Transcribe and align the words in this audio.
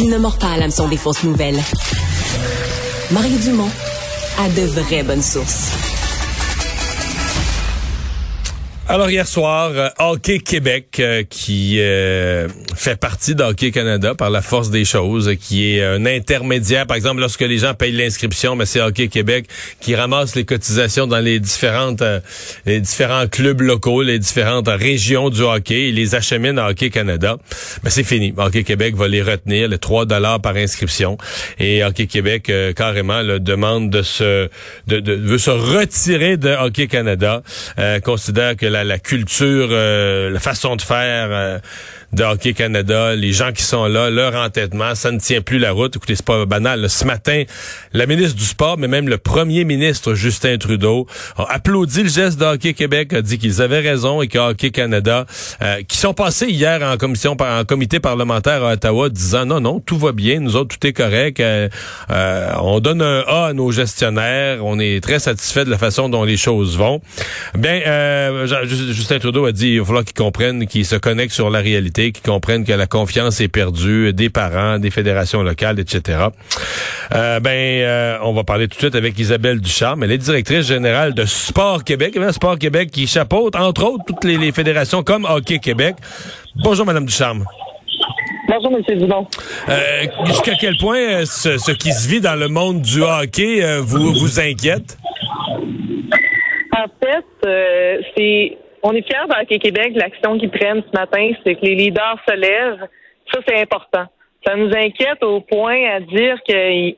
Il 0.00 0.10
ne 0.10 0.16
mord 0.16 0.38
pas 0.38 0.50
à 0.50 0.56
l'hameçon 0.56 0.86
des 0.86 0.96
fausses 0.96 1.24
nouvelles. 1.24 1.60
Mario 3.10 3.36
Dumont 3.38 3.68
a 4.38 4.48
de 4.48 4.62
vraies 4.66 5.02
bonnes 5.02 5.22
sources. 5.22 5.87
Alors 8.90 9.10
hier 9.10 9.28
soir, 9.28 9.72
euh, 9.74 9.90
Hockey 9.98 10.38
Québec, 10.38 10.96
euh, 10.98 11.22
qui 11.28 11.76
euh, 11.78 12.48
fait 12.74 12.98
partie 12.98 13.34
d'Hockey 13.34 13.70
Canada 13.70 14.14
par 14.14 14.30
la 14.30 14.40
force 14.40 14.70
des 14.70 14.86
choses, 14.86 15.30
qui 15.38 15.74
est 15.74 15.84
un 15.84 16.06
intermédiaire. 16.06 16.86
Par 16.86 16.96
exemple, 16.96 17.20
lorsque 17.20 17.42
les 17.42 17.58
gens 17.58 17.74
payent 17.74 17.92
l'inscription, 17.92 18.56
mais 18.56 18.64
c'est 18.64 18.80
Hockey 18.80 19.08
Québec 19.08 19.46
qui 19.80 19.94
ramasse 19.94 20.34
les 20.36 20.46
cotisations 20.46 21.06
dans 21.06 21.18
les 21.18 21.38
différentes, 21.38 22.02
les 22.64 22.80
différents 22.80 23.26
clubs 23.26 23.60
locaux, 23.60 24.00
les 24.00 24.18
différentes 24.18 24.68
régions 24.68 25.28
du 25.28 25.42
hockey, 25.42 25.88
et 25.88 25.92
les 25.92 26.14
achemine 26.14 26.58
à 26.58 26.70
Hockey 26.70 26.88
Canada. 26.88 27.36
Mais 27.84 27.90
c'est 27.90 28.04
fini. 28.04 28.32
Hockey 28.38 28.64
Québec 28.64 28.96
va 28.96 29.06
les 29.06 29.20
retenir, 29.20 29.68
les 29.68 29.78
3 29.78 30.06
dollars 30.06 30.40
par 30.40 30.56
inscription, 30.56 31.18
et 31.58 31.84
Hockey 31.84 32.06
Québec 32.06 32.50
carrément 32.74 33.20
le 33.20 33.38
demande 33.38 33.90
de 33.90 34.00
se, 34.00 34.48
de, 34.86 34.98
de, 35.00 35.12
veut 35.12 35.36
se 35.36 35.50
retirer 35.50 36.38
de 36.38 36.48
Hockey 36.48 36.86
Canada, 36.86 37.42
considère 38.02 38.56
que 38.56 38.77
la, 38.84 38.98
culture, 38.98 39.68
euh, 39.70 40.30
la 40.30 40.40
façon 40.40 40.76
de 40.76 40.82
faire 40.82 41.28
euh, 41.30 41.58
de 42.12 42.24
Hockey 42.24 42.54
Canada, 42.54 43.14
les 43.14 43.32
gens 43.32 43.52
qui 43.52 43.62
sont 43.62 43.84
là, 43.84 44.08
leur 44.08 44.34
entêtement, 44.34 44.94
ça 44.94 45.10
ne 45.10 45.18
tient 45.18 45.42
plus 45.42 45.58
la 45.58 45.72
route. 45.72 45.94
Écoutez, 45.96 46.16
c'est 46.16 46.24
pas 46.24 46.46
banal. 46.46 46.88
Ce 46.88 47.04
matin, 47.04 47.42
la 47.92 48.06
ministre 48.06 48.36
du 48.36 48.44
Sport, 48.44 48.78
mais 48.78 48.88
même 48.88 49.08
le 49.08 49.18
premier 49.18 49.64
ministre 49.64 50.14
Justin 50.14 50.56
Trudeau, 50.56 51.06
a 51.36 51.52
applaudi 51.52 52.04
le 52.04 52.08
geste 52.08 52.40
de 52.40 52.46
Hockey 52.46 52.72
Québec, 52.72 53.12
a 53.12 53.20
dit 53.20 53.38
qu'ils 53.38 53.60
avaient 53.60 53.80
raison 53.80 54.22
et 54.22 54.28
que 54.28 54.38
Hockey 54.38 54.70
Canada, 54.70 55.26
euh, 55.60 55.82
qui 55.86 55.98
sont 55.98 56.14
passés 56.14 56.46
hier 56.46 56.82
en 56.82 56.96
commission, 56.96 57.36
en 57.38 57.64
comité 57.64 58.00
parlementaire 58.00 58.64
à 58.64 58.72
Ottawa, 58.72 59.10
disant 59.10 59.44
non, 59.44 59.60
non, 59.60 59.78
tout 59.80 59.98
va 59.98 60.12
bien, 60.12 60.40
nous 60.40 60.56
autres, 60.56 60.78
tout 60.78 60.86
est 60.86 60.94
correct. 60.94 61.40
Euh, 61.40 61.68
euh, 62.10 62.52
on 62.62 62.80
donne 62.80 63.02
un 63.02 63.20
A 63.26 63.46
à 63.48 63.52
nos 63.52 63.70
gestionnaires, 63.70 64.64
on 64.64 64.78
est 64.78 65.02
très 65.02 65.18
satisfait 65.18 65.66
de 65.66 65.70
la 65.70 65.78
façon 65.78 66.08
dont 66.08 66.24
les 66.24 66.38
choses 66.38 66.78
vont. 66.78 67.02
Bien, 67.54 67.80
Justin 68.64 69.18
Trudeau 69.18 69.44
a 69.44 69.52
dit 69.52 69.72
il 69.72 69.80
va 69.80 69.84
falloir 69.84 70.04
qu'ils 70.04 70.14
comprennent, 70.14 70.66
qu'ils 70.66 70.86
se 70.86 70.96
connectent 70.96 71.34
sur 71.34 71.50
la 71.50 71.60
réalité 71.60 71.97
qui 71.98 72.22
comprennent 72.22 72.64
que 72.64 72.72
la 72.72 72.86
confiance 72.86 73.40
est 73.40 73.48
perdue 73.48 74.12
des 74.12 74.30
parents, 74.30 74.78
des 74.78 74.90
fédérations 74.90 75.42
locales, 75.42 75.80
etc. 75.80 76.26
Euh, 77.14 77.40
ben, 77.40 77.50
euh, 77.50 78.18
on 78.22 78.32
va 78.32 78.44
parler 78.44 78.68
tout 78.68 78.76
de 78.76 78.80
suite 78.80 78.94
avec 78.94 79.18
Isabelle 79.18 79.60
Ducharme. 79.60 80.04
Elle 80.04 80.12
est 80.12 80.18
directrice 80.18 80.66
générale 80.66 81.14
de 81.14 81.24
Sport 81.24 81.84
Québec. 81.84 82.18
Sport 82.30 82.58
Québec 82.58 82.90
qui 82.92 83.06
chapeaute, 83.06 83.56
entre 83.56 83.84
autres, 83.84 84.04
toutes 84.06 84.24
les, 84.24 84.52
fédérations 84.52 85.02
comme 85.02 85.24
Hockey 85.24 85.58
Québec. 85.58 85.96
Bonjour, 86.62 86.86
Madame 86.86 87.04
Ducharme. 87.04 87.44
Bonjour, 88.48 88.78
M. 88.78 88.98
Dubon. 88.98 89.26
Euh, 89.68 90.04
Jusqu'à 90.26 90.54
quel 90.58 90.76
point 90.78 90.98
euh, 90.98 91.24
ce, 91.24 91.58
ce, 91.58 91.72
qui 91.72 91.92
se 91.92 92.08
vit 92.08 92.20
dans 92.20 92.36
le 92.36 92.48
monde 92.48 92.80
du 92.80 93.02
hockey 93.02 93.60
vous, 93.80 94.14
vous 94.14 94.40
inquiète? 94.40 94.96
En 96.72 96.86
fait, 97.02 97.24
c'est 98.16 98.56
on 98.82 98.92
est 98.92 99.02
fiers 99.02 99.26
d'Hockey 99.28 99.58
Québec, 99.58 99.92
l'action 99.94 100.38
qu'ils 100.38 100.50
prennent 100.50 100.82
ce 100.82 100.98
matin, 100.98 101.30
c'est 101.44 101.54
que 101.54 101.64
les 101.64 101.74
leaders 101.74 102.18
se 102.28 102.34
lèvent. 102.34 102.86
Ça, 103.32 103.40
c'est 103.46 103.60
important. 103.60 104.06
Ça 104.46 104.54
nous 104.54 104.70
inquiète 104.74 105.22
au 105.22 105.40
point 105.40 105.84
à 105.90 106.00
dire 106.00 106.38
qu'on 106.46 106.92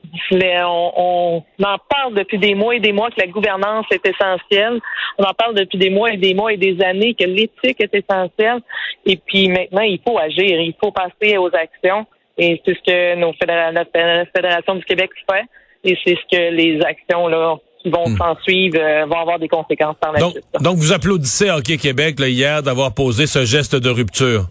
on, 0.63 1.43
en 1.63 1.77
parle 1.89 2.13
depuis 2.13 2.37
des 2.37 2.53
mois 2.53 2.75
et 2.75 2.79
des 2.79 2.93
mois 2.93 3.09
que 3.09 3.19
la 3.19 3.27
gouvernance 3.27 3.85
est 3.91 4.05
essentielle. 4.05 4.79
On 5.17 5.23
en 5.23 5.33
parle 5.33 5.55
depuis 5.55 5.77
des 5.77 5.89
mois 5.89 6.13
et 6.13 6.17
des 6.17 6.33
mois 6.33 6.53
et 6.53 6.57
des 6.57 6.81
années 6.83 7.15
que 7.15 7.25
l'éthique 7.25 7.81
est 7.81 7.93
essentielle. 7.93 8.61
Et 9.05 9.17
puis 9.17 9.49
maintenant, 9.49 9.81
il 9.81 9.99
faut 10.07 10.19
agir, 10.19 10.61
il 10.61 10.75
faut 10.81 10.91
passer 10.91 11.37
aux 11.37 11.53
actions. 11.53 12.05
Et 12.37 12.61
c'est 12.63 12.75
ce 12.75 12.81
que 12.85 13.15
nos 13.15 13.33
la 13.47 14.25
Fédération 14.35 14.75
du 14.75 14.85
Québec 14.85 15.09
fait. 15.29 15.45
Et 15.83 15.97
c'est 16.05 16.15
ce 16.15 16.37
que 16.37 16.53
les 16.53 16.79
actions 16.85 17.27
là 17.27 17.57
qui 17.81 17.89
vont 17.89 18.07
hmm. 18.07 18.17
s'en 18.17 18.35
suivre 18.43 18.77
euh, 18.79 19.05
vont 19.05 19.19
avoir 19.19 19.39
des 19.39 19.47
conséquences 19.47 19.95
par 19.99 20.11
la 20.11 20.19
donc, 20.19 20.31
suite. 20.33 20.45
Donc, 20.61 20.77
vous 20.77 20.93
applaudissez 20.93 21.49
Hockey 21.49 21.77
Québec 21.77 22.19
là, 22.19 22.27
hier 22.27 22.63
d'avoir 22.63 22.93
posé 22.93 23.27
ce 23.27 23.45
geste 23.45 23.75
de 23.75 23.89
rupture. 23.89 24.45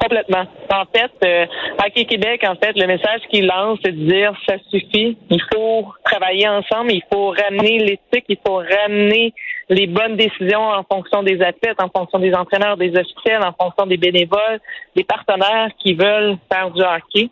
Complètement. 0.00 0.44
En 0.70 0.84
fait, 0.94 1.12
euh, 1.24 1.46
Hockey 1.82 2.04
Québec, 2.04 2.44
en 2.46 2.56
fait, 2.56 2.76
le 2.76 2.86
message 2.86 3.20
qu'il 3.30 3.46
lance, 3.46 3.78
c'est 3.82 3.92
de 3.92 4.06
dire 4.06 4.32
ça 4.46 4.56
suffit. 4.70 5.16
Il 5.30 5.40
faut 5.52 5.86
travailler 6.04 6.46
ensemble, 6.46 6.92
il 6.92 7.02
faut 7.10 7.30
ramener 7.30 7.78
l'éthique, 7.78 8.26
il 8.28 8.36
faut 8.46 8.56
ramener 8.56 9.32
les 9.70 9.86
bonnes 9.86 10.16
décisions 10.16 10.60
en 10.60 10.82
fonction 10.84 11.22
des 11.22 11.40
athlètes, 11.40 11.80
en 11.80 11.88
fonction 11.88 12.18
des 12.18 12.34
entraîneurs, 12.34 12.76
des 12.76 12.90
officiels, 12.90 13.42
en 13.42 13.52
fonction 13.58 13.86
des 13.86 13.96
bénévoles, 13.96 14.60
des 14.94 15.04
partenaires 15.04 15.68
qui 15.78 15.94
veulent 15.94 16.36
faire 16.52 16.70
du 16.70 16.82
hockey. 16.82 17.30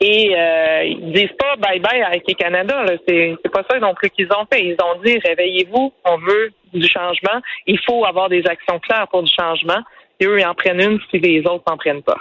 Et 0.00 0.32
euh, 0.36 0.84
ils 0.84 1.12
disent 1.12 1.36
pas 1.38 1.56
bye 1.56 1.80
bye 1.80 2.02
avec 2.02 2.22
les 2.28 2.34
Canada. 2.34 2.84
C'est, 3.06 3.34
c'est 3.42 3.50
pas 3.50 3.64
ça 3.68 3.78
non 3.80 3.94
plus 3.94 4.10
qu'ils 4.10 4.28
ont 4.32 4.46
fait. 4.52 4.64
Ils 4.64 4.76
ont 4.82 5.00
dit 5.04 5.18
réveillez-vous, 5.18 5.92
on 6.04 6.18
veut 6.18 6.52
du 6.72 6.86
changement. 6.86 7.40
Il 7.66 7.80
faut 7.80 8.04
avoir 8.04 8.28
des 8.28 8.46
actions 8.46 8.78
claires 8.78 9.08
pour 9.08 9.22
du 9.22 9.32
changement. 9.32 9.80
Et 10.20 10.26
eux, 10.26 10.38
ils 10.38 10.46
en 10.46 10.54
prennent 10.54 10.80
une 10.80 11.00
si 11.10 11.18
les 11.18 11.40
autres 11.40 11.64
n'en 11.66 11.76
prennent 11.76 12.02
pas. 12.02 12.18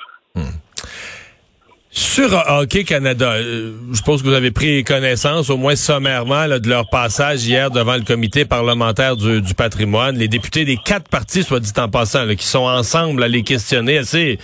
Sur 1.90 2.34
Hockey 2.50 2.84
Canada, 2.84 3.32
euh, 3.32 3.72
je 3.92 3.98
suppose 3.98 4.22
que 4.22 4.28
vous 4.28 4.34
avez 4.34 4.52
pris 4.52 4.84
connaissance, 4.84 5.50
au 5.50 5.56
moins 5.56 5.78
sommairement, 5.78 6.46
là, 6.46 6.60
de 6.60 6.68
leur 6.68 6.90
passage 6.90 7.46
hier 7.46 7.72
devant 7.72 7.96
le 7.96 8.02
comité 8.02 8.44
parlementaire 8.44 9.16
du, 9.16 9.42
patrimoine. 9.56 10.18
Les 10.18 10.28
députés 10.28 10.66
des 10.66 10.76
quatre 10.76 11.08
partis, 11.08 11.44
soit 11.44 11.62
dit 11.62 11.72
en 11.78 11.88
passant, 11.88 12.26
là, 12.26 12.36
qui 12.36 12.46
sont 12.46 12.66
ensemble 12.66 13.24
à 13.24 13.30
les 13.30 13.42
questionner 13.44 13.98
assez, 13.98 14.38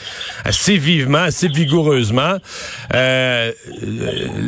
assez 0.45 0.77
vivement, 0.77 1.19
assez 1.19 1.49
vigoureusement. 1.49 2.37
Euh, 2.93 3.51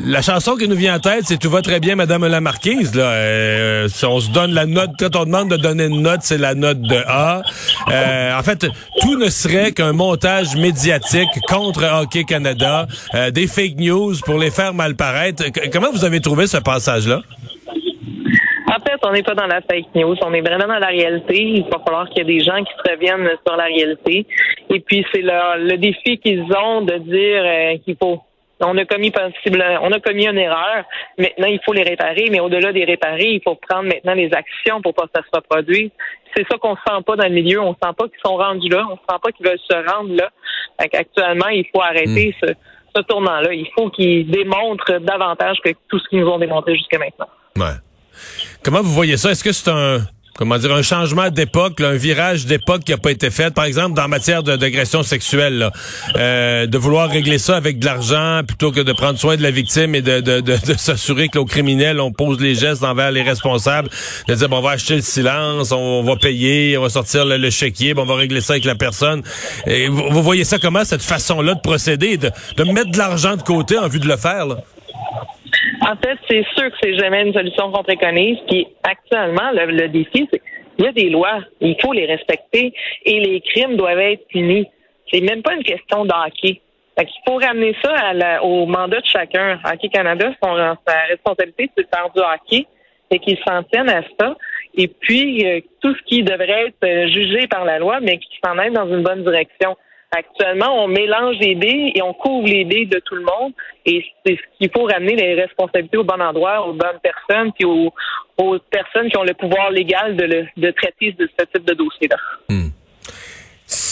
la 0.05 0.22
chanson 0.22 0.55
qui 0.55 0.69
nous 0.69 0.78
vient 0.78 0.95
en 0.95 1.00
tête, 1.00 1.25
c'est 1.25 1.38
Tout 1.38 1.50
va 1.50 1.61
très 1.61 1.81
bien, 1.81 1.97
Madame 1.97 2.25
la 2.25 2.39
Marquise. 2.39 2.95
Là. 2.95 3.03
Euh, 3.03 3.88
si 3.89 4.05
on 4.05 4.22
se 4.22 4.29
donne 4.31 4.51
la 4.51 4.66
note, 4.66 4.91
quand 4.97 5.17
on 5.17 5.25
demande 5.25 5.50
de 5.50 5.57
donner 5.57 5.85
une 5.85 6.01
note, 6.01 6.22
c'est 6.23 6.38
la 6.38 6.55
note 6.55 6.81
de 6.81 7.03
A. 7.07 7.41
Euh, 7.91 8.38
en 8.38 8.41
fait, 8.44 8.68
tout 9.01 9.18
ne 9.18 9.29
serait 9.29 9.72
qu'un 9.72 9.94
montage 9.94 10.56
médiatique 10.56 11.29
contre 11.47 11.84
Hockey 11.84 12.23
Canada 12.23 12.87
euh, 13.14 13.32
des 13.32 13.47
fake 13.47 13.78
news 13.78 14.14
pour 14.26 14.37
les 14.37 14.52
faire 14.52 14.73
mal 14.73 14.96
paraître. 14.96 15.43
comment 15.72 15.91
vous 15.91 16.05
avez 16.05 16.20
trouvé 16.20 16.47
ce 16.47 16.58
passage-là? 16.58 17.22
En 18.67 18.79
fait, 18.79 18.99
on 19.05 19.11
n'est 19.11 19.23
pas 19.23 19.35
dans 19.35 19.46
la 19.46 19.61
fake 19.61 19.93
news, 19.93 20.16
on 20.26 20.34
est 20.34 20.41
vraiment 20.41 20.67
dans 20.67 20.79
la 20.79 20.87
réalité. 20.87 21.41
Il 21.41 21.64
va 21.72 21.79
falloir 21.85 22.09
qu'il 22.09 22.17
y 22.17 22.22
ait 22.22 22.40
des 22.40 22.43
gens 22.43 22.58
qui 22.58 22.72
se 22.73 22.91
reviennent 22.91 23.29
sur 23.46 23.55
la 23.55 23.66
réalité. 23.66 24.26
Et 24.70 24.79
puis, 24.79 25.05
c'est 25.14 25.22
le, 25.22 25.67
le 25.70 25.78
défi 25.78 26.17
qu'ils 26.17 26.43
ont 26.43 26.81
de 26.81 26.97
dire 26.97 27.43
euh, 27.46 27.78
qu'il 27.85 27.96
faut 28.02 28.22
on 28.61 28.78
a 28.78 28.85
commis 28.85 29.11
possible, 29.11 29.63
on 29.81 29.91
a 29.91 29.99
commis 29.99 30.28
une 30.28 30.37
erreur. 30.37 30.85
Maintenant, 31.17 31.47
il 31.47 31.59
faut 31.66 31.73
les 31.73 31.84
réparer, 31.84 32.28
mais 32.31 32.40
au-delà 32.40 32.72
des 32.72 32.85
réparer, 32.85 33.34
il 33.34 33.41
faut 33.43 33.55
prendre 33.55 33.84
maintenant 33.84 34.13
les 34.13 34.31
actions 34.34 34.81
pour 34.81 34.93
pas 34.93 35.03
que 35.03 35.11
ça 35.16 35.22
se 35.22 35.35
reproduise. 35.35 35.91
C'est 36.35 36.46
ça 36.49 36.57
qu'on 36.57 36.75
sent 36.75 37.03
pas 37.05 37.16
dans 37.16 37.28
le 37.28 37.34
milieu. 37.34 37.61
On 37.61 37.73
sent 37.73 37.93
pas 37.97 38.07
qu'ils 38.07 38.19
sont 38.25 38.35
rendus 38.37 38.69
là. 38.69 38.85
On 38.90 38.96
sent 38.96 39.19
pas 39.22 39.31
qu'ils 39.31 39.46
veulent 39.46 39.59
se 39.59 39.91
rendre 39.91 40.16
là. 40.16 40.29
Actuellement, 40.78 41.47
il 41.49 41.66
faut 41.73 41.81
arrêter 41.81 42.35
hmm. 42.41 42.47
ce, 42.47 42.53
ce 42.96 43.02
tournant-là. 43.03 43.53
Il 43.53 43.67
faut 43.78 43.90
qu'ils 43.90 44.29
démontrent 44.29 44.99
davantage 44.99 45.57
que 45.63 45.72
tout 45.90 45.99
ce 45.99 46.09
qu'ils 46.09 46.19
nous 46.22 46.28
ont 46.28 46.40
démontré 46.40 46.75
jusqu'à 46.75 46.97
maintenant. 46.97 47.28
Ouais. 47.57 47.75
Comment 48.63 48.81
vous 48.81 48.93
voyez 48.93 49.17
ça? 49.17 49.31
Est-ce 49.31 49.43
que 49.43 49.52
c'est 49.52 49.69
un 49.69 49.99
comment 50.37 50.58
dire, 50.58 50.73
un 50.73 50.82
changement 50.82 51.29
d'époque, 51.29 51.79
un 51.82 51.96
virage 51.96 52.46
d'époque 52.46 52.84
qui 52.84 52.93
a 52.93 52.97
pas 52.97 53.11
été 53.11 53.29
fait, 53.29 53.53
par 53.53 53.66
exemple, 53.66 53.96
dans 53.96 54.08
matière 54.08 54.43
d'agression 54.43 55.02
sexuelle, 55.02 55.58
là, 55.58 55.72
euh, 56.17 56.67
de 56.67 56.78
vouloir 56.78 57.09
régler 57.09 57.37
ça 57.37 57.55
avec 57.55 57.79
de 57.79 57.85
l'argent 57.85 58.41
plutôt 58.46 58.72
que 58.72 58.82
de 58.82 58.91
prendre 58.91 59.17
soin 59.17 59.37
de 59.37 59.43
la 59.43 59.52
victime 59.52 59.96
et 59.96 60.02
de, 60.02 60.20
de, 60.20 60.41
de, 60.41 60.58
s'assurer 60.78 61.29
que 61.29 61.40
aux 61.40 61.46
criminels, 61.46 61.99
on 61.99 62.11
pose 62.11 62.40
les 62.40 62.55
gestes 62.55 62.84
envers 62.84 63.11
les 63.11 63.22
responsables, 63.22 63.90
de 64.28 64.35
dire, 64.35 64.49
bon, 64.49 64.58
on 64.58 64.61
va 64.61 64.72
acheter 64.72 64.96
le 64.96 65.02
silence, 65.02 65.72
on, 65.72 66.03
va 66.03 66.16
payer, 66.17 66.78
on 66.78 66.81
va 66.81 66.90
sortir 66.90 67.26
le, 67.26 67.49
chéquier, 67.49 67.93
bon, 67.93 68.03
on 68.03 68.05
va 68.05 68.16
régler 68.16 68.41
ça 68.41 68.53
avec 68.53 68.66
la 68.66 68.76
personne. 68.76 69.23
Et 69.66 69.88
vous, 69.88 70.03
vous 70.09 70.23
voyez 70.23 70.43
ça 70.43 70.59
comment, 70.59 70.84
cette 70.84 71.03
façon-là 71.03 71.53
de 71.53 71.61
procéder, 71.61 72.17
de, 72.17 72.31
de 72.58 72.64
mettre 72.64 72.91
de 72.91 72.97
l'argent 72.97 73.38
de 73.38 73.41
côté 73.41 73.78
en 73.78 73.88
vue 73.88 73.99
de 73.99 74.08
le 74.08 74.17
faire, 74.17 74.46
là? 74.46 74.58
En 75.87 75.96
fait, 75.97 76.17
c'est 76.28 76.43
sûr 76.55 76.72
que 76.72 76.78
c'est 76.82 76.97
jamais 76.97 77.22
une 77.22 77.34
solution 77.34 77.72
qu'on 77.72 77.84
préconise. 77.84 78.40
Puis 78.47 78.67
actuellement, 78.84 79.52
le, 79.52 79.87
défi, 79.87 80.28
c'est 80.32 80.41
qu'il 80.76 80.85
y 80.85 80.87
a 80.87 80.91
des 80.91 81.09
lois, 81.09 81.41
il 81.61 81.76
faut 81.79 81.93
les 81.93 82.05
respecter 82.08 82.73
et 83.05 83.20
les 83.20 83.40
crimes 83.41 83.78
doivent 83.78 83.99
être 83.99 84.28
punis. 84.28 84.67
C'est 85.11 85.22
même 85.22 85.43
pas 85.43 85.53
une 85.53 85.64
question 85.64 86.05
d'hockey. 86.05 86.59
Il 86.97 87.08
faut 87.28 87.35
ramener 87.35 87.76
ça 87.84 88.41
au 88.41 88.66
mandat 88.66 88.99
de 88.99 89.05
chacun. 89.05 89.59
Hockey 89.64 89.90
Canada, 89.90 90.32
son, 90.41 90.55
sa 90.87 90.97
responsabilité, 91.09 91.70
c'est 91.78 91.84
de 91.84 91.90
faire 91.93 92.09
du 92.16 92.22
hockey 92.22 92.66
et 93.11 93.20
qu'ils 93.20 93.38
s'en 93.47 93.61
tiennent 93.64 93.90
à 93.90 94.02
ça. 94.20 94.35
Et 94.78 94.88
puis, 94.88 95.46
euh, 95.46 95.59
tout 95.81 95.93
ce 95.93 96.02
qui 96.03 96.23
devrait 96.23 96.67
être 96.67 96.84
euh, 96.84 97.08
jugé 97.08 97.47
par 97.47 97.64
la 97.64 97.79
loi, 97.79 97.99
mais 98.02 98.17
qui 98.17 98.40
s'en 98.43 98.58
aide 98.59 98.73
dans 98.73 98.88
une 98.88 99.03
bonne 99.03 99.23
direction. 99.23 99.78
Actuellement, 100.17 100.84
on 100.84 100.88
mélange 100.88 101.38
les 101.40 101.56
dés 101.56 101.91
et 101.94 102.02
on 102.02 102.14
couvre 102.14 102.47
les 102.47 102.64
dés 102.64 102.85
de 102.85 103.00
tout 103.00 103.16
le 103.16 103.23
monde. 103.23 103.52
Et 103.85 104.03
c'est 104.26 104.35
ce 104.35 104.58
qu'il 104.58 104.70
faut 104.72 104.85
ramener 104.85 105.16
les 105.16 105.34
responsabilités 105.34 105.97
au 105.97 106.06
bon 106.06 106.22
endroit, 106.22 106.66
aux 106.66 106.73
bonnes 106.73 107.00
personnes, 107.03 107.52
puis 107.52 107.66
aux, 107.66 107.91
personnes 108.72 109.09
qui 109.09 109.17
ont 109.17 109.23
le 109.23 109.34
pouvoir 109.34 109.72
légal 109.72 110.16
de, 110.16 110.46
de 110.56 110.72
traiter 110.72 111.12
de 111.12 111.29
ce 111.38 111.46
type 111.46 111.66
de 111.66 111.73
dossier-là. 111.73 112.17
Hmm. 112.50 112.70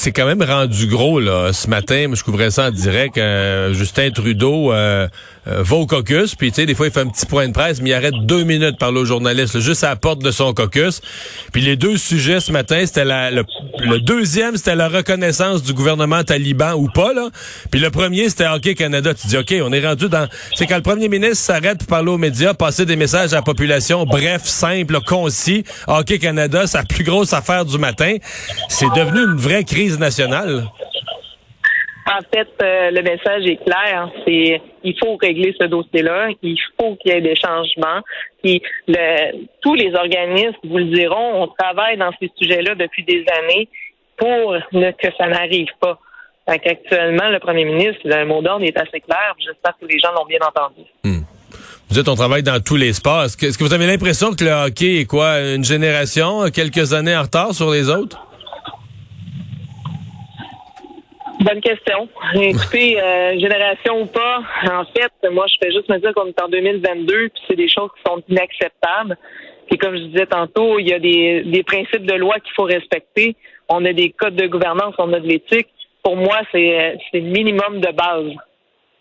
C'est 0.04 0.12
quand 0.12 0.26
même 0.26 0.44
rendu 0.44 0.88
gros 0.88 1.22
là. 1.22 1.54
Ce 1.54 1.70
matin, 1.70 2.08
je 2.12 2.26
couvrais 2.26 2.52
ça 2.52 2.68
en 2.68 2.72
direct. 2.72 3.18
Euh, 3.18 3.74
Justin 3.74 4.12
Trudeau 4.12 4.74
euh, 4.74 5.08
euh, 5.48 5.64
va 5.64 5.78
au 5.78 5.88
caucus, 5.88 6.36
puis 6.36 6.52
tu 6.52 6.56
sais, 6.56 6.66
des 6.66 6.76
fois 6.76 6.88
il 6.88 6.92
fait 6.92 7.00
un 7.00 7.08
petit 7.08 7.26
point 7.26 7.48
de 7.48 7.54
presse, 7.54 7.82
mais 7.82 7.92
il 7.92 7.94
arrête 7.94 8.14
deux 8.26 8.44
minutes 8.44 8.78
par 8.78 8.92
le 8.92 9.06
journaliste, 9.06 9.62
juste 9.62 9.86
à 9.86 9.92
la 9.92 9.96
porte 9.96 10.22
de 10.22 10.30
son 10.32 10.54
caucus. 10.54 11.00
Puis 11.54 11.62
les 11.62 11.78
deux 11.78 11.96
sujets 11.96 12.42
ce 12.42 12.52
matin, 12.52 12.84
c'était 12.86 13.06
la, 13.06 13.32
le, 13.32 13.46
deuxième, 14.02 14.58
c'était 14.58 14.76
la 14.76 14.90
reconnaissance 14.90 15.64
du 15.64 15.72
gouvernement 15.72 16.22
taliban 16.26 16.74
ou 16.74 16.90
pas 16.90 17.14
là. 17.14 17.30
Puis 17.72 17.80
le 17.80 17.90
premier, 17.90 18.28
c'était 18.28 18.48
Hockey 18.48 18.76
Canada. 18.76 19.14
Tu 19.14 19.28
dis 19.28 19.38
ok, 19.38 19.56
on 19.64 19.72
est 19.72 19.88
rendu 19.88 20.10
dans. 20.10 20.28
C'est 20.54 20.68
quand 20.68 20.76
le 20.76 20.82
premier 20.82 21.08
ministre 21.08 21.38
s'arrête 21.38 21.78
pour 21.78 21.88
parler 21.88 22.10
aux 22.10 22.18
médias, 22.18 22.54
passer 22.54 22.86
des 22.86 22.98
messages 22.98 23.32
à 23.32 23.38
la 23.38 23.42
population, 23.42 24.06
bref, 24.06 24.42
simple, 24.44 25.00
concis. 25.08 25.64
Hockey 25.88 26.20
Canada, 26.20 26.68
sa 26.68 26.84
plus 26.84 27.06
grosse 27.06 27.32
affaire 27.32 27.64
du 27.64 27.78
matin. 27.78 28.18
C'est 28.68 28.94
devenu 28.94 29.24
une 29.24 29.38
vraie 29.38 29.64
crise 29.64 29.93
nationale? 30.00 30.64
En 32.06 32.20
fait, 32.34 32.50
euh, 32.62 32.92
le 32.92 33.02
message 33.02 33.46
est 33.46 33.64
clair. 33.64 34.10
C'est 34.26 34.62
il 34.84 34.96
faut 35.00 35.16
régler 35.16 35.56
ce 35.60 35.68
dossier-là. 35.68 36.30
Il 36.42 36.58
faut 36.80 36.96
qu'il 36.98 37.14
y 37.14 37.16
ait 37.16 37.22
des 37.22 37.36
changements. 37.36 38.02
Puis 38.44 38.62
le, 38.88 39.48
tous 39.62 39.76
les 39.76 39.96
organismes 39.96 40.58
vous 40.66 40.80
le 40.80 40.86
diront, 40.86 41.44
on 41.44 41.48
travaille 41.48 41.98
dans 41.98 42.12
ces 42.20 42.30
sujets-là 42.38 42.76
depuis 42.76 43.04
des 43.06 43.24
années 43.42 43.70
pour 44.18 44.54
ne, 44.74 44.92
que 44.92 45.08
ça 45.18 45.28
n'arrive 45.28 45.70
pas. 45.80 45.98
Fait 46.48 46.62
Actuellement, 46.70 47.30
le 47.30 47.40
premier 47.40 47.64
ministre, 47.64 48.02
le 48.04 48.26
mot 48.26 48.42
d'ordre 48.42 48.66
est 48.66 48.78
assez 48.78 49.00
clair. 49.00 49.34
J'espère 49.40 49.74
que 49.80 49.86
les 49.86 49.98
gens 49.98 50.12
l'ont 50.12 50.26
bien 50.26 50.40
entendu. 50.46 50.82
Hmm. 51.06 51.24
Vous 51.90 52.00
êtes, 52.00 52.10
on 52.10 52.16
travaille 52.16 52.44
dans 52.44 52.62
tous 52.62 52.76
les 52.76 52.92
sports. 52.92 53.24
Est-ce 53.24 53.38
que 53.58 53.64
vous 53.64 53.74
avez 53.74 53.88
l'impression 53.88 54.34
que 54.34 54.44
le 54.44 54.52
hockey 54.52 55.02
est 55.02 55.06
quoi, 55.06 55.40
une 55.40 55.64
génération, 55.64 56.50
quelques 56.50 56.92
années 56.92 57.16
en 57.16 57.22
retard 57.22 57.54
sur 57.54 57.72
les 57.72 57.90
autres? 57.90 58.20
Bonne 61.44 61.60
question. 61.60 62.08
Écoutez, 62.36 63.02
euh, 63.02 63.38
génération 63.38 64.02
ou 64.02 64.06
pas, 64.06 64.42
en 64.64 64.86
fait, 64.86 65.12
moi, 65.30 65.46
je 65.48 65.56
fais 65.62 65.74
juste 65.74 65.90
me 65.90 65.98
dire 65.98 66.14
qu'on 66.14 66.28
est 66.28 66.42
en 66.42 66.48
2022, 66.48 67.30
puis 67.30 67.44
c'est 67.50 67.58
des 67.58 67.68
choses 67.68 67.90
qui 67.98 68.02
sont 68.10 68.24
inacceptables. 68.30 69.18
Puis 69.68 69.78
comme 69.78 69.94
je 69.98 70.04
disais 70.04 70.26
tantôt, 70.26 70.80
il 70.80 70.88
y 70.88 70.94
a 70.94 71.00
des, 71.00 71.44
des 71.44 71.64
principes 71.64 72.06
de 72.06 72.14
loi 72.14 72.40
qu'il 72.40 72.54
faut 72.56 72.64
respecter. 72.64 73.36
On 73.68 73.84
a 73.84 73.92
des 73.92 74.12
codes 74.12 74.36
de 74.36 74.48
gouvernance, 74.48 74.96
on 74.98 75.12
a 75.12 75.20
de 75.20 75.28
l'éthique. 75.28 75.68
Pour 76.02 76.16
moi, 76.16 76.40
c'est 76.54 76.98
le 77.12 77.20
minimum 77.20 77.82
de 77.82 77.92
base. 77.92 78.32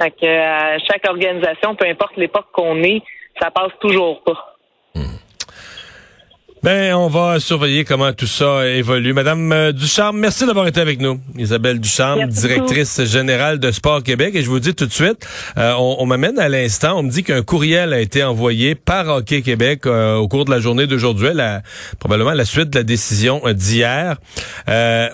Fait 0.01 0.11
que 0.11 0.27
euh, 0.27 0.79
chaque 0.91 1.09
organisation, 1.09 1.77
peu 1.77 1.87
importe 1.87 2.17
l'époque 2.17 2.47
qu'on 2.53 2.83
est, 2.83 3.03
ça 3.41 3.53
passe 3.53 3.73
toujours 3.81 4.25
pas. 4.25 4.52
Ben, 6.63 6.95
on 6.95 7.09
va 7.09 7.41
surveiller 7.41 7.85
comment 7.85 8.13
tout 8.13 8.29
ça 8.29 8.69
évolue. 8.69 9.13
Madame 9.13 9.51
euh, 9.51 9.73
Ducharme, 9.73 10.17
merci 10.21 10.47
d'avoir 10.47 10.69
été 10.69 10.81
avec 10.81 11.01
nous. 11.01 11.21
Isabelle 11.37 11.81
Ducharme, 11.81 12.27
directrice 12.27 13.03
générale 13.03 13.59
de 13.59 13.73
Sport 13.73 14.05
Québec. 14.05 14.37
Et 14.37 14.43
je 14.43 14.49
vous 14.49 14.61
dis 14.61 14.73
tout 14.73 14.87
de 14.87 14.93
suite, 14.93 15.27
euh, 15.59 15.75
on, 15.77 16.07
m'amène 16.07 16.39
à 16.39 16.49
l'instant, 16.49 17.01
on 17.01 17.03
me 17.03 17.11
dit 17.11 17.25
qu'un 17.25 17.43
courriel 17.43 17.93
a 17.93 17.99
été 17.99 18.23
envoyé 18.23 18.77
par 18.77 19.09
Hockey 19.09 19.43
Québec 19.43 19.87
euh, 19.87 20.15
au 20.15 20.29
cours 20.29 20.45
de 20.45 20.53
la 20.53 20.61
journée 20.61 20.87
d'aujourd'hui, 20.87 21.31
probablement 21.99 22.31
la 22.31 22.45
suite 22.45 22.71
de 22.71 22.79
la 22.79 22.85
décision 22.85 23.43
d'hier, 23.53 24.19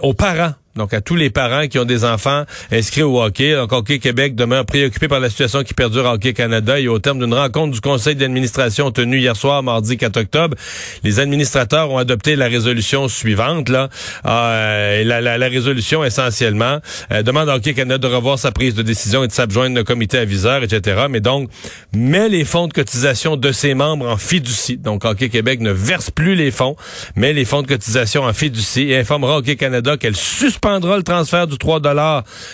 aux 0.02 0.12
parents 0.12 0.52
donc 0.78 0.94
à 0.94 1.02
tous 1.02 1.16
les 1.16 1.28
parents 1.28 1.66
qui 1.66 1.78
ont 1.78 1.84
des 1.84 2.04
enfants 2.04 2.44
inscrits 2.72 3.02
au 3.02 3.20
hockey. 3.20 3.54
Donc 3.54 3.72
Hockey 3.72 3.98
Québec 3.98 4.34
demeure 4.34 4.64
préoccupé 4.64 5.08
par 5.08 5.20
la 5.20 5.28
situation 5.28 5.62
qui 5.62 5.74
perdure 5.74 6.06
à 6.06 6.14
Hockey 6.14 6.32
Canada 6.32 6.80
et 6.80 6.88
au 6.88 6.98
terme 6.98 7.18
d'une 7.18 7.34
rencontre 7.34 7.74
du 7.74 7.80
conseil 7.80 8.16
d'administration 8.16 8.90
tenue 8.90 9.18
hier 9.18 9.36
soir, 9.36 9.62
mardi 9.62 9.96
4 9.96 10.16
octobre, 10.16 10.56
les 11.02 11.20
administrateurs 11.20 11.90
ont 11.90 11.98
adopté 11.98 12.36
la 12.36 12.46
résolution 12.46 13.08
suivante. 13.08 13.68
Là, 13.68 13.88
euh, 14.24 15.04
la, 15.04 15.20
la, 15.20 15.36
la, 15.36 15.48
résolution 15.48 16.04
essentiellement 16.04 16.78
euh, 17.10 17.22
demande 17.22 17.48
à 17.48 17.56
Hockey 17.56 17.74
Canada 17.74 18.08
de 18.08 18.14
revoir 18.14 18.38
sa 18.38 18.52
prise 18.52 18.74
de 18.74 18.82
décision 18.82 19.24
et 19.24 19.26
de 19.26 19.32
s'adjoindre 19.32 19.80
au 19.80 19.84
comité 19.84 20.18
aviseur, 20.18 20.62
etc. 20.62 21.06
Mais 21.10 21.20
donc 21.20 21.50
met 21.92 22.28
les 22.28 22.44
fonds 22.44 22.68
de 22.68 22.72
cotisation 22.72 23.36
de 23.36 23.50
ses 23.50 23.74
membres 23.74 24.08
en 24.08 24.16
fiducie. 24.16 24.76
Donc 24.76 25.04
Hockey 25.04 25.28
Québec 25.28 25.60
ne 25.60 25.72
verse 25.72 26.10
plus 26.10 26.36
les 26.36 26.52
fonds, 26.52 26.76
mais 27.16 27.32
les 27.32 27.44
fonds 27.44 27.62
de 27.62 27.66
cotisation 27.66 28.22
en 28.22 28.32
fiducie 28.32 28.90
et 28.90 28.98
informera 28.98 29.38
Hockey 29.38 29.56
Canada 29.56 29.96
qu'elle 29.96 30.16
suspend 30.16 30.67
le 30.76 31.02
transfert 31.02 31.46
du 31.46 31.56
3 31.56 31.80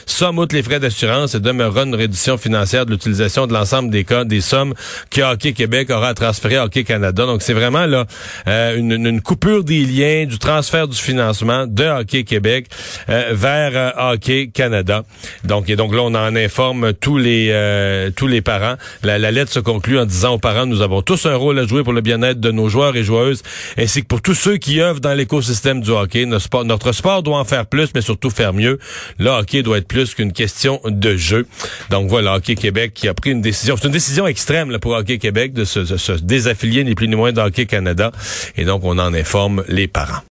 somme 0.06 0.38
outre 0.38 0.54
les 0.54 0.62
frais 0.62 0.78
d'assurance 0.78 1.34
et 1.34 1.40
demeurera 1.40 1.82
une 1.82 1.94
réduction 1.94 2.38
financière 2.38 2.86
de 2.86 2.92
l'utilisation 2.92 3.46
de 3.46 3.52
l'ensemble 3.52 3.90
des 3.90 4.04
cas, 4.04 4.24
des 4.24 4.40
sommes 4.40 4.74
que 5.10 5.20
Hockey 5.20 5.52
Québec 5.52 5.90
aura 5.90 6.14
transféré 6.14 6.56
à 6.56 6.64
Hockey 6.64 6.84
Canada. 6.84 7.26
Donc, 7.26 7.42
c'est 7.42 7.52
vraiment 7.52 7.86
là 7.86 8.06
euh, 8.46 8.76
une, 8.76 9.20
coupure 9.20 9.64
des 9.64 9.84
liens 9.84 10.26
du 10.26 10.38
transfert 10.38 10.86
du 10.88 10.96
financement 10.96 11.66
de 11.66 11.84
Hockey 11.84 12.24
Québec 12.24 12.66
euh, 13.08 13.30
vers 13.32 13.72
euh, 13.74 14.12
Hockey 14.12 14.50
Canada. 14.52 15.04
Donc, 15.44 15.68
et 15.68 15.76
donc 15.76 15.94
là, 15.94 16.02
on 16.02 16.14
en 16.14 16.36
informe 16.36 16.92
tous 16.92 17.18
les 17.18 17.34
tous 18.16 18.26
les 18.26 18.40
parents. 18.40 18.76
La, 19.02 19.18
la, 19.18 19.30
lettre 19.30 19.52
se 19.52 19.60
conclut 19.60 19.98
en 19.98 20.04
disant 20.04 20.34
aux 20.34 20.38
parents, 20.38 20.66
nous 20.66 20.82
avons 20.82 21.02
tous 21.02 21.26
un 21.26 21.34
rôle 21.34 21.58
à 21.58 21.66
jouer 21.66 21.82
pour 21.82 21.92
le 21.92 22.00
bien-être 22.00 22.40
de 22.40 22.50
nos 22.50 22.68
joueurs 22.68 22.96
et 22.96 23.02
joueuses, 23.02 23.42
ainsi 23.78 24.02
que 24.02 24.06
pour 24.06 24.22
tous 24.22 24.34
ceux 24.34 24.56
qui 24.56 24.80
œuvrent 24.80 25.00
dans 25.00 25.14
l'écosystème 25.14 25.80
du 25.80 25.90
hockey. 25.90 26.26
Notre 26.26 26.44
sport, 26.44 26.64
notre 26.64 26.92
sport 26.92 27.22
doit 27.22 27.38
en 27.38 27.44
faire 27.44 27.66
plus, 27.66 27.88
mais 27.94 28.02
surtout 28.04 28.30
faire 28.30 28.52
mieux. 28.52 28.78
Le 29.18 29.30
hockey 29.30 29.62
doit 29.62 29.78
être 29.78 29.88
plus 29.88 30.14
qu'une 30.14 30.32
question 30.32 30.80
de 30.84 31.16
jeu. 31.16 31.46
Donc 31.90 32.08
voilà, 32.08 32.34
Hockey 32.34 32.54
Québec 32.54 32.92
qui 32.94 33.08
a 33.08 33.14
pris 33.14 33.30
une 33.30 33.42
décision. 33.42 33.76
C'est 33.76 33.86
une 33.86 33.92
décision 33.92 34.26
extrême 34.26 34.70
là, 34.70 34.78
pour 34.78 34.92
Hockey 34.92 35.18
Québec 35.18 35.52
de 35.52 35.64
se, 35.64 35.84
se 35.84 36.12
désaffilier 36.12 36.84
ni 36.84 36.94
plus 36.94 37.08
ni 37.08 37.16
moins 37.16 37.32
d'Hockey 37.32 37.66
Canada. 37.66 38.12
Et 38.56 38.64
donc 38.64 38.84
on 38.84 38.98
en 38.98 39.12
informe 39.14 39.64
les 39.68 39.88
parents. 39.88 40.22